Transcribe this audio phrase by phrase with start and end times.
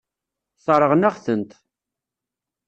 [0.57, 1.51] Sseṛɣen-aɣ-tent.